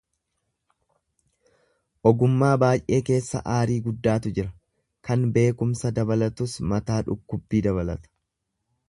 ogummaa 2.11 2.49
baay'ee 2.63 2.99
keessa 3.09 3.41
aarii 3.57 3.77
guddaatu 3.89 4.31
jira, 4.39 4.49
kan 5.11 5.29
beekumsa 5.37 5.93
dabalatus 6.01 6.57
mataa 6.73 7.01
dhukkubbii 7.11 7.63
dabalata. 7.69 8.15